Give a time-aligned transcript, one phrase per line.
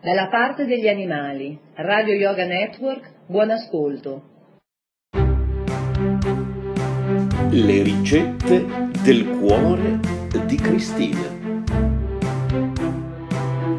[0.00, 4.34] Dalla parte degli animali, Radio Yoga Network, buon ascolto.
[7.50, 8.66] Le ricette
[9.02, 9.98] del cuore
[10.44, 11.34] di Cristina.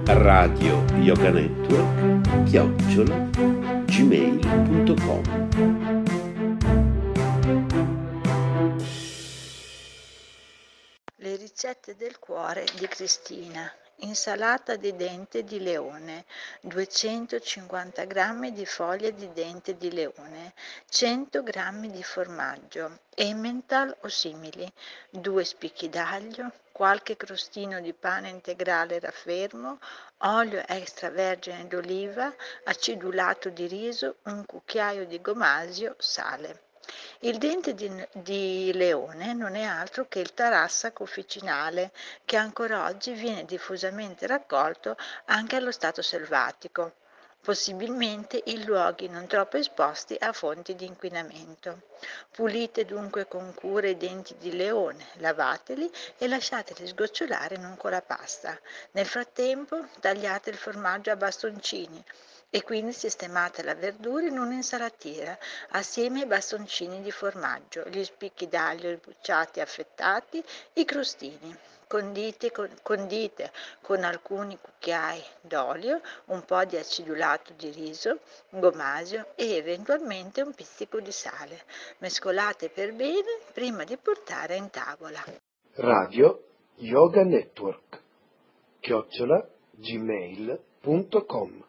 [0.05, 3.29] Radio Yoga Network, chiocciola,
[3.85, 5.21] gmail.com.
[11.15, 13.71] Le ricette del cuore di Cristina.
[14.01, 16.25] Insalata di dente di leone,
[16.61, 20.53] 250 g di foglie di dente di leone,
[20.87, 24.71] 100 g di formaggio, Emmental o simili,
[25.09, 29.79] 2 spicchi d'aglio, qualche crostino di pane integrale raffermo,
[30.17, 32.31] olio extravergine d'oliva,
[32.65, 36.66] acidulato di riso, un cucchiaio di gomasio, sale.
[37.19, 41.91] Il dente di, di, leone non è altro che il tarassaco officinale,
[42.25, 46.93] che ancora oggi viene diffusamente raccolto anche allo stato selvatico,
[47.41, 51.81] possibilmente in luoghi non troppo esposti a fonti di inquinamento.
[52.31, 58.59] Pulite dunque con cura i denti di leone, lavateli e lasciateli sgocciolare in un colapasta.
[58.91, 62.03] Nel frattempo tagliate il formaggio a bastoncini
[62.49, 65.37] e quindi sistemate la verdura in un'insalatina
[65.71, 70.43] assieme ai bastoncini di formaggio, gli spicchi d'aglio sbucciati e affettati,
[70.73, 71.55] i crostini.
[71.87, 79.55] Condite con, condite con alcuni cucchiai d'olio, un po' di acidulato di riso, gomasio e
[79.55, 81.63] eventualmente un pizzico di sale.
[81.99, 85.23] Mescolate per bene prima di portare in tavola.
[85.75, 86.43] Radio
[86.75, 88.01] Yoga Network
[88.81, 91.66] chiocciola gmail.com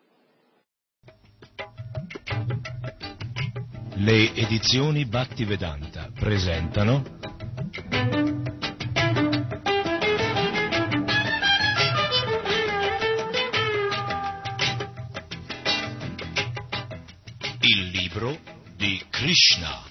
[4.00, 7.02] Le edizioni Bhattivedanta presentano
[17.60, 18.38] Il libro
[18.76, 19.87] di Krishna.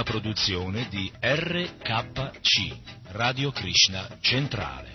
[0.00, 4.89] Una produzione di RKC, Radio Krishna Centrale.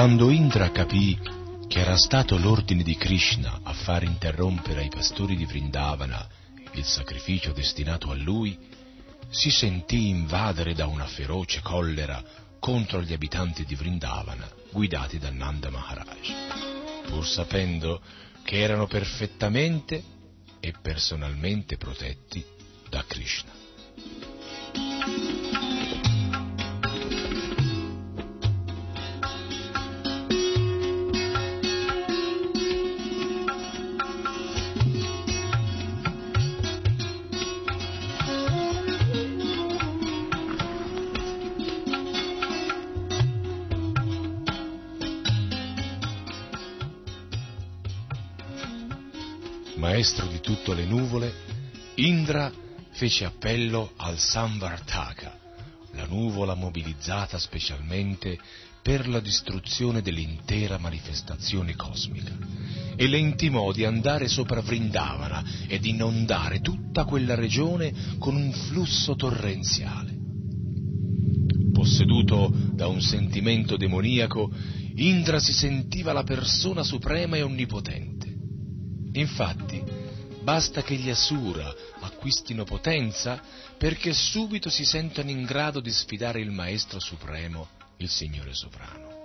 [0.00, 1.14] Quando Indra capì
[1.68, 6.26] che era stato l'ordine di Krishna a far interrompere ai pastori di Vrindavana
[6.72, 8.58] il sacrificio destinato a lui,
[9.28, 12.24] si sentì invadere da una feroce collera
[12.58, 16.32] contro gli abitanti di Vrindavana guidati da Nanda Maharaj,
[17.06, 18.00] pur sapendo
[18.42, 20.02] che erano perfettamente
[20.60, 22.42] e personalmente protetti
[22.88, 23.59] da Krishna.
[49.80, 51.32] Maestro di tutte le nuvole,
[51.96, 52.52] Indra
[52.92, 55.38] fece appello al Samvartaka,
[55.92, 58.38] la nuvola mobilizzata specialmente
[58.82, 62.36] per la distruzione dell'intera manifestazione cosmica
[62.94, 69.16] e le intimò di andare sopra Vrindavana ed inondare tutta quella regione con un flusso
[69.16, 70.18] torrenziale.
[71.72, 74.50] Posseduto da un sentimento demoniaco,
[74.96, 78.20] Indra si sentiva la persona suprema e onnipotente.
[79.12, 79.69] Infatti,
[80.42, 83.42] basta che gli Asura acquistino potenza
[83.76, 89.18] perché subito si sentano in grado di sfidare il Maestro Supremo, il Signore Sovrano.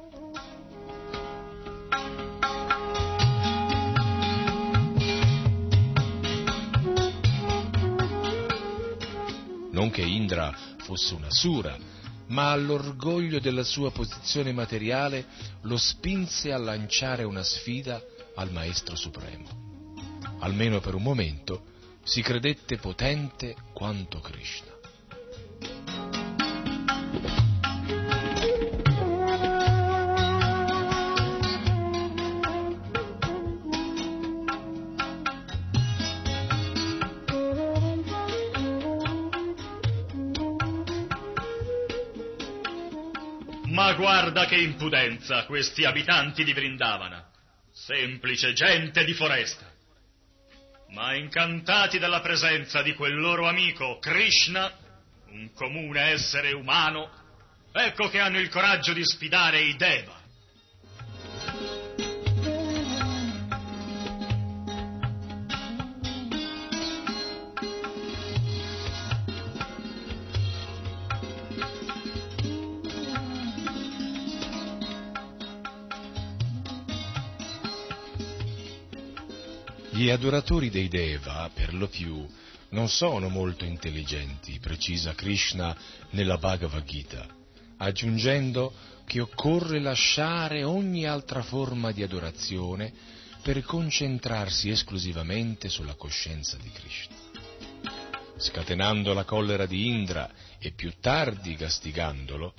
[9.72, 11.78] Non che Indra fosse una Sura,
[12.28, 15.26] ma all'orgoglio della sua posizione materiale
[15.64, 18.02] lo spinse a lanciare una sfida
[18.36, 19.65] al Maestro Supremo.
[20.46, 21.64] Almeno per un momento
[22.04, 24.74] si credette potente quanto Krishna.
[43.64, 47.32] Ma guarda che impudenza questi abitanti di Vrindavana,
[47.72, 49.65] semplice gente di foresta.
[50.96, 54.72] Ma incantati dalla presenza di quel loro amico Krishna,
[55.28, 57.12] un comune essere umano,
[57.74, 60.18] ecco che hanno il coraggio di sfidare i Deva.
[79.96, 82.28] Gli adoratori dei Deva, per lo più,
[82.72, 85.74] non sono molto intelligenti, precisa Krishna
[86.10, 87.26] nella Bhagavad Gita,
[87.78, 88.74] aggiungendo
[89.06, 92.92] che occorre lasciare ogni altra forma di adorazione
[93.42, 97.16] per concentrarsi esclusivamente sulla coscienza di Krishna.
[98.36, 102.54] Scatenando la collera di Indra e più tardi castigandolo,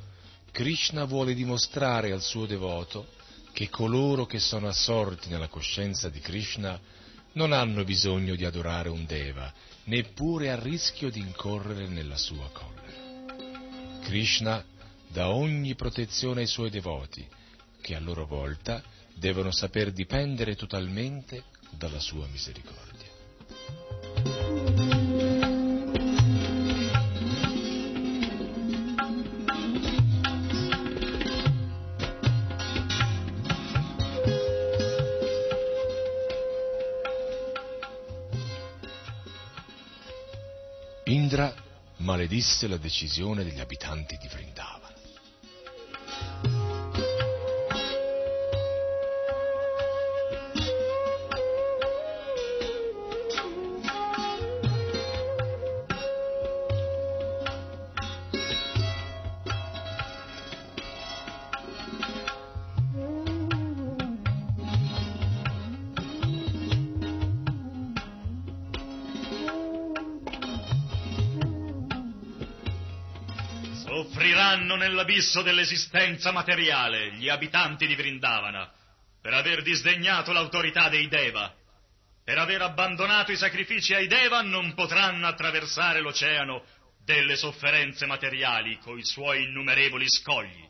[0.52, 3.08] Krishna vuole dimostrare al suo devoto
[3.52, 6.80] che coloro che sono assorti nella coscienza di Krishna
[7.36, 9.52] non hanno bisogno di adorare un Deva,
[9.84, 14.00] neppure a rischio di incorrere nella sua collera.
[14.02, 14.64] Krishna
[15.08, 17.26] dà ogni protezione ai suoi devoti,
[17.80, 18.82] che a loro volta
[19.14, 22.85] devono saper dipendere totalmente dalla sua misericordia.
[42.06, 44.75] Maledisse la decisione degli abitanti di Vrindavana.
[75.16, 78.70] Nell'abisso dell'esistenza materiale gli abitanti di Vrindavana
[79.18, 81.54] per aver disdegnato l'autorità dei Deva.
[82.22, 86.66] Per aver abbandonato i sacrifici ai Deva non potranno attraversare l'oceano
[87.02, 90.68] delle sofferenze materiali coi suoi innumerevoli scogli.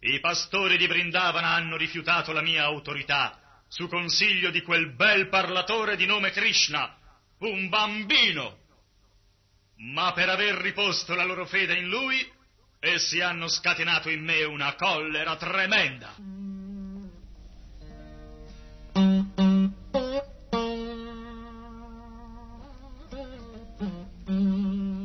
[0.00, 5.94] I pastori di Vrindavana hanno rifiutato la mia autorità su consiglio di quel bel parlatore
[5.94, 6.96] di nome Krishna,
[7.38, 8.58] un bambino.
[9.92, 12.34] Ma per aver riposto la loro fede in lui,
[12.86, 16.14] essi hanno scatenato in me una collera tremenda.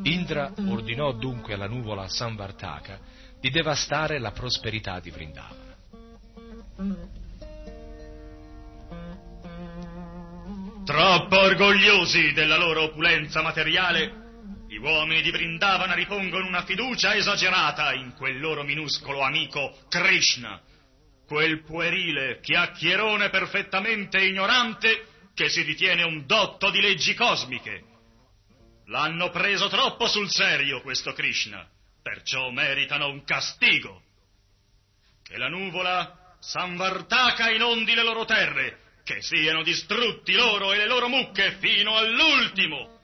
[0.03, 2.99] Indra ordinò dunque alla nuvola Samvartaka
[3.39, 5.69] di devastare la prosperità di Vrindavana.
[10.85, 14.20] Troppo orgogliosi della loro opulenza materiale,
[14.89, 20.61] uomini di Vrindavana ripongono una fiducia esagerata in quel loro minuscolo amico Krishna,
[21.27, 27.83] quel puerile chiacchierone perfettamente ignorante che si ritiene un dotto di leggi cosmiche.
[28.87, 31.65] L'hanno preso troppo sul serio questo Krishna,
[32.01, 34.01] perciò meritano un castigo.
[35.23, 41.07] Che la nuvola Samvartaka inondi le loro terre che siano distrutti loro e le loro
[41.07, 42.99] mucche fino all'ultimo.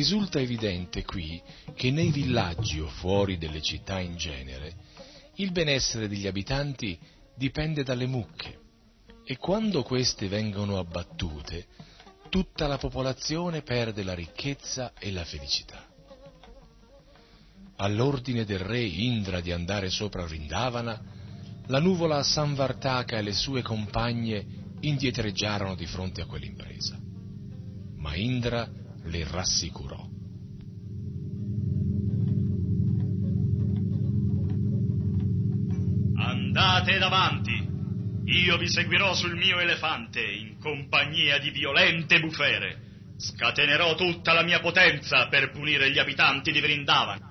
[0.00, 1.42] Risulta evidente qui
[1.74, 4.74] che nei villaggi o fuori delle città in genere
[5.34, 6.98] il benessere degli abitanti
[7.36, 8.60] dipende dalle mucche
[9.26, 11.66] e quando queste vengono abbattute
[12.30, 15.86] tutta la popolazione perde la ricchezza e la felicità.
[17.76, 20.98] All'ordine del re Indra di andare sopra Vrindavana,
[21.66, 24.46] la nuvola Samvartaka e le sue compagne
[24.80, 26.98] indietreggiarono di fronte a quell'impresa.
[27.96, 30.08] Ma Indra le rassicurò.
[36.16, 37.68] Andate davanti,
[38.24, 42.88] io vi seguirò sul mio elefante in compagnia di violente bufere.
[43.16, 47.29] Scatenerò tutta la mia potenza per punire gli abitanti di Vrindavana.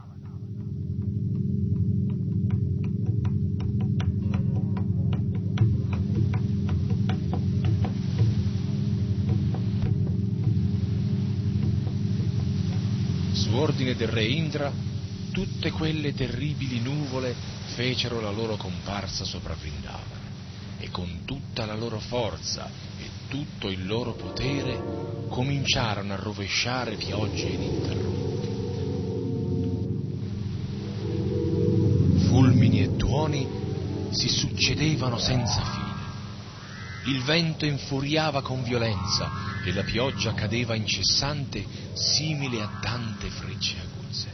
[13.79, 14.71] Ordine del re Indra,
[15.31, 17.33] tutte quelle terribili nuvole
[17.75, 20.27] fecero la loro comparsa sopra Vrindavana
[20.79, 22.69] e con tutta la loro forza
[22.99, 28.47] e tutto il loro potere cominciarono a rovesciare piogge ininterrotte.
[32.27, 33.47] Fulmini e tuoni
[34.09, 35.87] si succedevano senza fine.
[37.15, 44.27] Il vento infuriava con violenza e la pioggia cadeva incessante simile a tante frecce aguzze.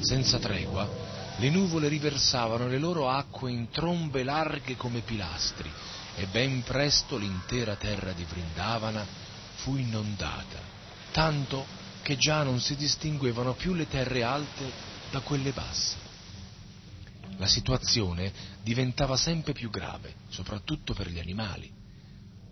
[0.00, 0.88] Senza tregua,
[1.36, 5.70] le nuvole riversavano le loro acque in trombe larghe come pilastri
[6.16, 9.06] e ben presto l'intera terra di Vrindavana
[9.56, 10.58] fu inondata,
[11.12, 11.66] tanto
[12.00, 14.72] che già non si distinguevano più le terre alte
[15.10, 15.96] da quelle basse.
[17.36, 21.76] La situazione diventava sempre più grave, soprattutto per gli animali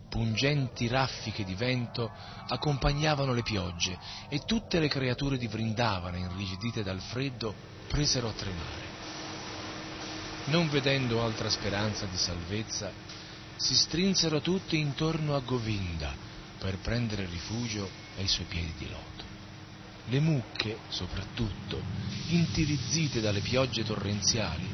[0.09, 2.11] pungenti raffiche di vento
[2.49, 3.99] accompagnavano le piogge
[4.29, 7.55] e tutte le creature di Vrindavana, irrigidite dal freddo,
[7.89, 8.85] presero a tremare.
[10.47, 12.91] Non vedendo altra speranza di salvezza,
[13.57, 16.15] si strinsero tutti intorno a Govinda
[16.59, 19.25] per prendere rifugio ai suoi piedi di loto.
[20.09, 21.83] Le mucche, soprattutto,
[22.29, 24.69] intirizzite dalle piogge torrenziali,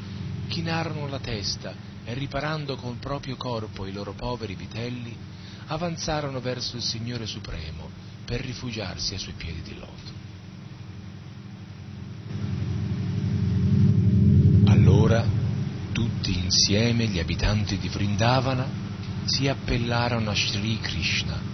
[0.48, 1.74] chinarono la testa
[2.04, 5.16] e riparando col proprio corpo i loro poveri vitelli,
[5.66, 7.88] avanzarono verso il Signore Supremo
[8.24, 10.20] per rifugiarsi ai suoi piedi di loto.
[14.70, 15.24] Allora
[15.92, 18.66] tutti insieme gli abitanti di Vrindavana
[19.24, 21.51] si appellarono a Sri Krishna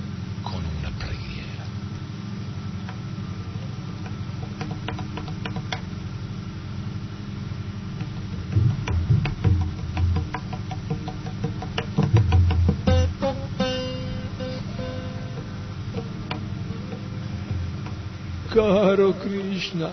[19.68, 19.92] Krishna,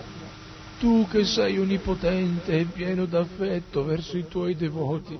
[0.80, 5.18] tu che sei onnipotente e pieno d'affetto verso i tuoi devoti,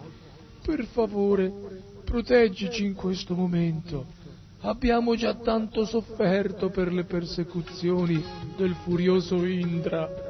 [0.63, 1.53] per favore
[2.05, 4.07] proteggici in questo momento.
[4.61, 8.23] Abbiamo già tanto sofferto per le persecuzioni
[8.57, 10.26] del furioso Indra.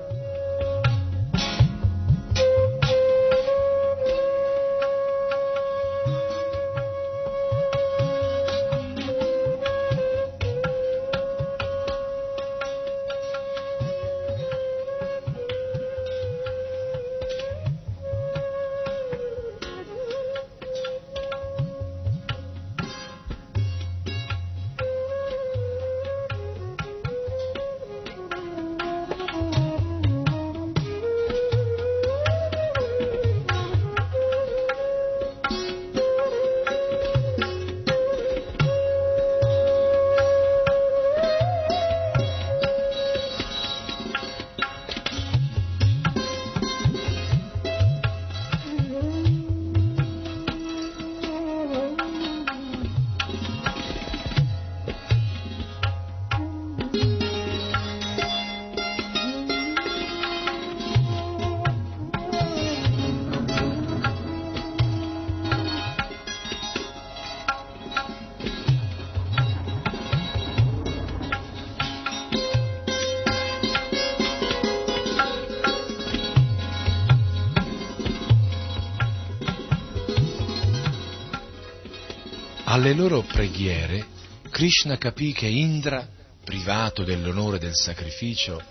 [82.77, 84.05] Alle loro preghiere,
[84.51, 86.07] Krishna capì che Indra,
[86.45, 88.63] privato dell'onore del sacrificio,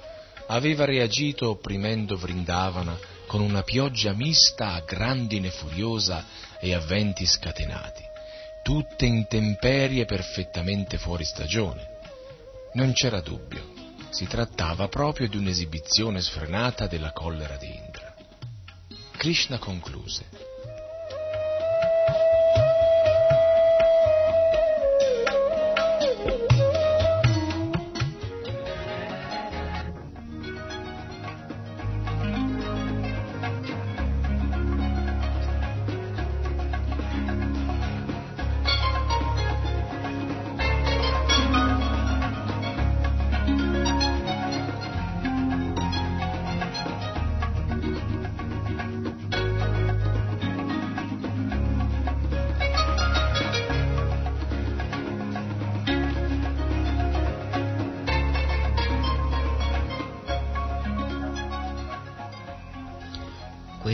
[0.46, 6.24] aveva reagito opprimendo Vrindavana con una pioggia mista a grandine furiosa
[6.60, 8.04] e a venti scatenati,
[8.62, 11.88] tutte intemperie perfettamente fuori stagione.
[12.74, 13.74] Non c'era dubbio,
[14.12, 18.14] si trattava proprio di un'esibizione sfrenata della collera di Indra.
[19.18, 20.55] Krishna concluse.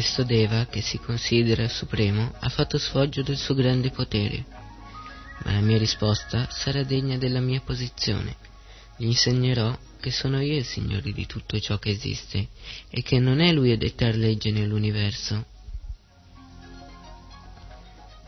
[0.02, 4.44] Questo Deva, che si considera supremo, ha fatto sfoggio del suo grande potere.
[5.44, 8.36] Ma la mia risposta sarà degna della mia posizione.
[8.98, 12.48] Gli insegnerò che sono io il Signore di tutto ciò che esiste
[12.90, 15.46] e che non è Lui a dettar legge nell'universo.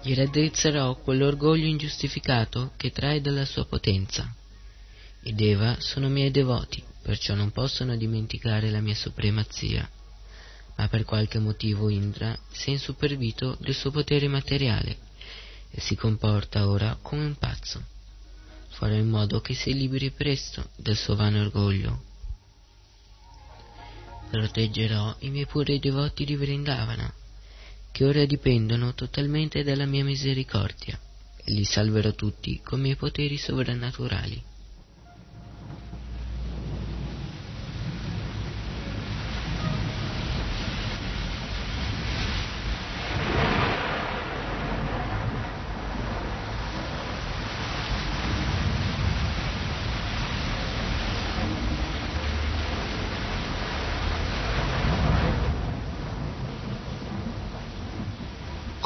[0.04, 4.32] Gli raddrizzerò quell'orgoglio ingiustificato che trae dalla sua potenza.
[5.24, 9.90] I Deva sono miei devoti, perciò non possono dimenticare la mia supremazia
[10.76, 14.98] ma per qualche motivo Indra si è insupervito del suo potere materiale
[15.70, 17.84] e si comporta ora come un pazzo.
[18.70, 22.04] Farò in modo che si liberi presto del suo vano orgoglio.
[24.30, 27.14] Proteggerò i miei puri devoti di Vrindavana,
[27.92, 31.00] che ora dipendono totalmente dalla mia misericordia,
[31.38, 34.52] e li salverò tutti con i miei poteri sovrannaturali.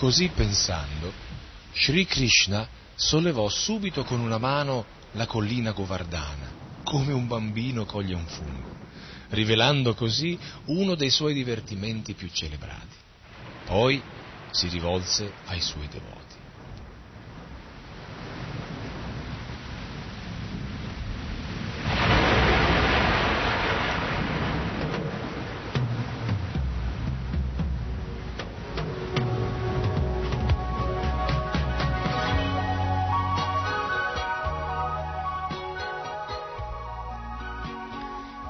[0.07, 1.11] Così pensando,
[1.73, 2.65] Sri Krishna
[2.95, 6.49] sollevò subito con una mano la collina Govardhana,
[6.81, 8.77] come un bambino coglie un fungo,
[9.31, 12.95] rivelando così uno dei suoi divertimenti più celebrati.
[13.65, 14.01] Poi
[14.49, 16.26] si rivolse ai suoi devoti.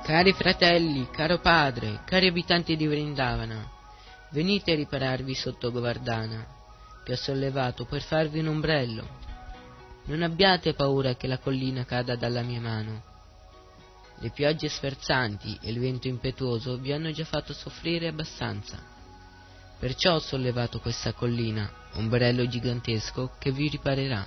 [0.08, 3.70] Cari fratelli, caro padre, cari abitanti di Vrindavana,
[4.30, 6.48] venite a ripararvi sotto Govardhana,
[7.04, 9.06] che ho sollevato per farvi un ombrello.
[10.06, 13.04] Non abbiate paura che la collina cada dalla mia mano.
[14.20, 18.82] Le piogge sferzanti e il vento impetuoso vi hanno già fatto soffrire abbastanza.
[19.78, 24.26] Perciò ho sollevato questa collina, ombrello gigantesco che vi riparerà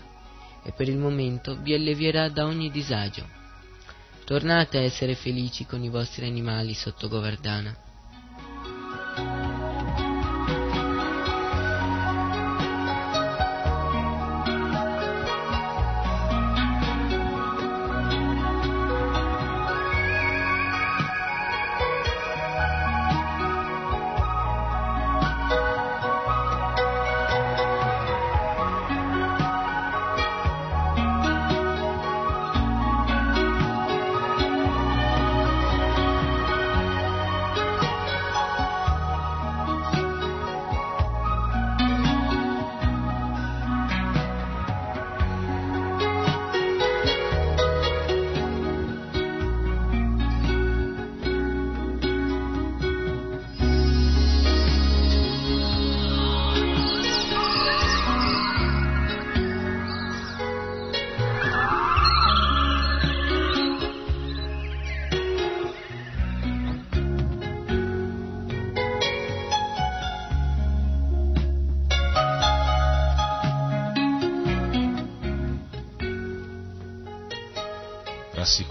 [0.62, 3.39] e per il momento vi allevierà da ogni disagio.
[4.30, 7.89] Tornate a essere felici con i vostri animali sotto Govardhana.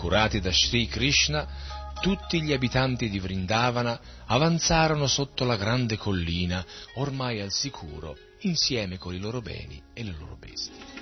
[0.10, 1.48] Rassicurati da Sri Krishna,
[2.02, 9.14] tutti gli abitanti di Vrindavana avanzarono sotto la grande collina, ormai al sicuro, insieme con
[9.14, 10.98] i loro beni e le loro bestie.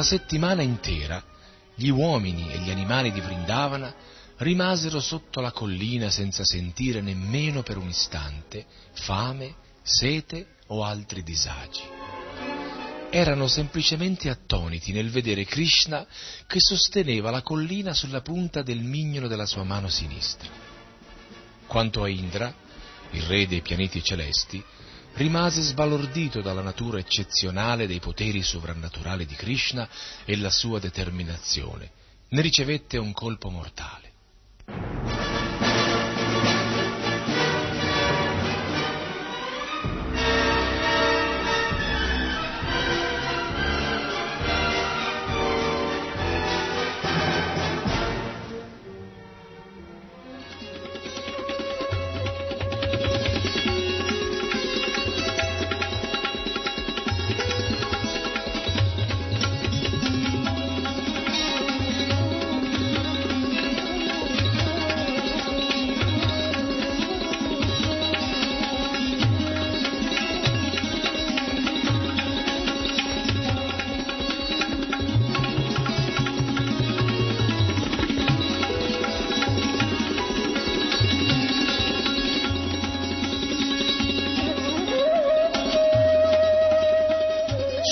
[0.00, 1.22] Una settimana intera
[1.74, 3.94] gli uomini e gli animali di Vrindavana
[4.38, 11.82] rimasero sotto la collina senza sentire nemmeno per un istante fame, sete o altri disagi.
[13.10, 16.06] Erano semplicemente attoniti nel vedere Krishna
[16.46, 20.48] che sosteneva la collina sulla punta del mignolo della sua mano sinistra.
[21.66, 22.54] Quanto a Indra,
[23.10, 24.64] il re dei pianeti celesti,
[25.14, 29.88] rimase sbalordito dalla natura eccezionale dei poteri sovrannaturali di Krishna
[30.24, 31.90] e la sua determinazione.
[32.28, 34.09] Ne ricevette un colpo mortale.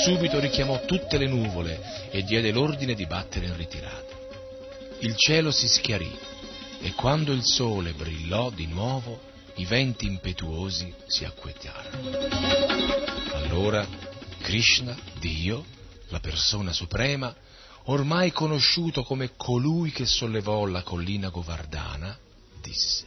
[0.09, 4.17] Subito richiamò tutte le nuvole e diede l'ordine di battere in ritirata.
[5.01, 6.11] Il cielo si schiarì
[6.81, 9.21] e quando il sole brillò di nuovo
[9.57, 12.09] i venti impetuosi si acquietarono.
[13.33, 13.87] Allora
[14.41, 15.63] Krishna, Dio,
[16.09, 17.35] la persona suprema,
[17.85, 22.17] ormai conosciuto come colui che sollevò la collina Govardhana,
[22.63, 23.05] disse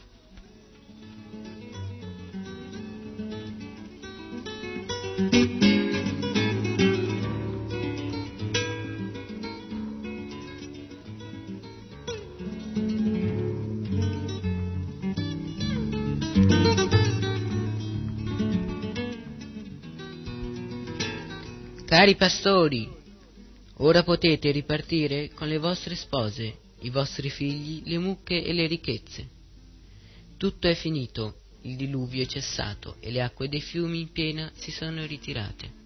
[22.02, 22.90] Cari pastori,
[23.76, 29.30] ora potete ripartire con le vostre spose, i vostri figli, le mucche e le ricchezze.
[30.36, 34.72] Tutto è finito, il diluvio è cessato e le acque dei fiumi in piena si
[34.72, 35.81] sono ritirate.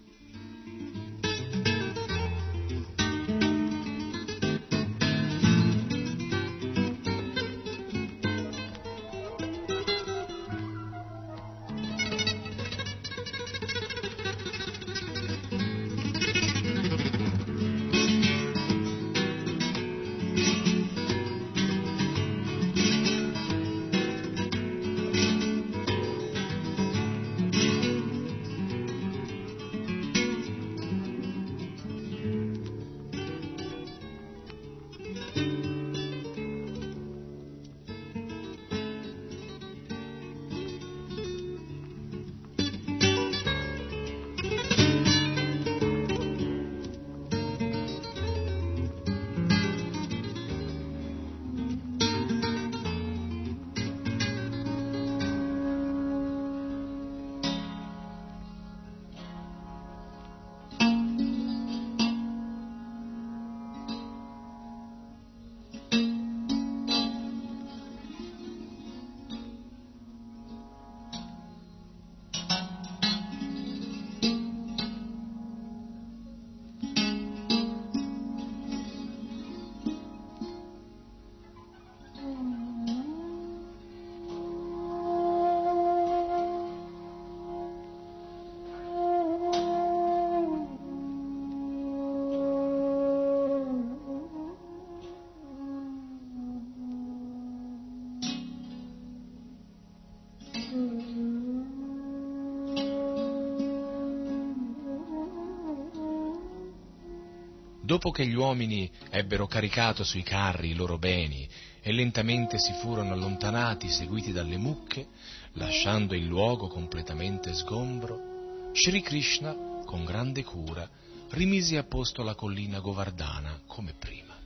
[107.96, 111.48] Dopo che gli uomini ebbero caricato sui carri i loro beni
[111.80, 115.06] e lentamente si furono allontanati seguiti dalle mucche,
[115.54, 120.86] lasciando il luogo completamente sgombro, Sri Krishna, con grande cura,
[121.30, 124.36] rimise a posto la collina Govardhana come prima.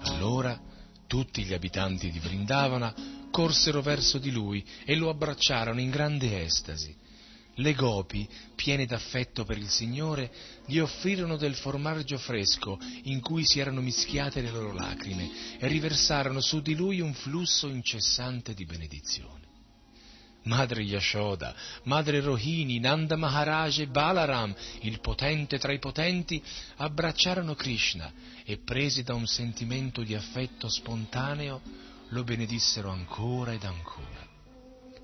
[0.00, 0.60] Allora
[1.06, 2.94] tutti gli abitanti di Vrindavana
[3.30, 6.94] corsero verso di lui e lo abbracciarono in grande estasi.
[7.60, 10.30] Le gopi, piene d'affetto per il Signore,
[10.66, 16.40] gli offrirono del formaggio fresco in cui si erano mischiate le loro lacrime e riversarono
[16.40, 19.46] su di lui un flusso incessante di benedizione.
[20.44, 26.40] Madre Yashoda, Madre Rohini, Nanda Maharaj e Balaram, il potente tra i potenti,
[26.76, 28.10] abbracciarono Krishna
[28.44, 31.60] e presi da un sentimento di affetto spontaneo
[32.10, 34.17] lo benedissero ancora ed ancora.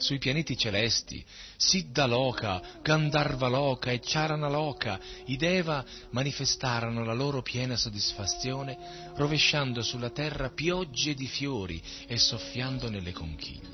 [0.05, 1.25] Sui pianeti celesti,
[1.57, 8.77] Siddhaloka, Gandharvaloka e Charanaloka, i Deva manifestarono la loro piena soddisfazione
[9.15, 13.74] rovesciando sulla terra piogge di fiori e soffiando nelle conchiglie.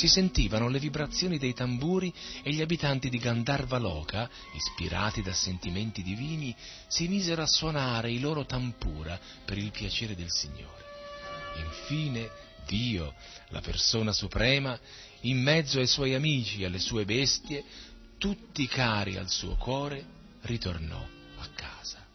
[0.00, 2.10] Si sentivano le vibrazioni dei tamburi
[2.42, 6.56] e gli abitanti di Gandharva Loka, ispirati da sentimenti divini,
[6.88, 10.84] si misero a suonare i loro tampura per il piacere del Signore.
[11.56, 12.30] Infine
[12.66, 13.12] Dio,
[13.48, 14.78] la persona suprema,
[15.22, 17.62] in mezzo ai suoi amici e alle sue bestie,
[18.16, 20.02] tutti cari al suo cuore,
[20.42, 21.06] ritornò
[21.40, 22.06] a casa.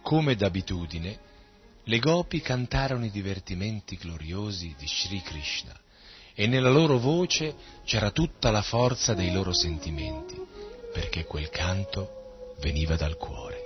[0.00, 1.25] Come d'abitudine,
[1.88, 5.78] le gopi cantarono i divertimenti gloriosi di Sri Krishna
[6.34, 10.36] e nella loro voce c'era tutta la forza dei loro sentimenti,
[10.92, 13.65] perché quel canto veniva dal cuore.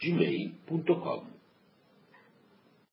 [0.00, 1.35] gmail.com